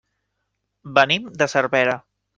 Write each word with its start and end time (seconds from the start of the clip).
Venim 0.99 1.29
de 1.43 1.49
Cervera. 1.57 1.99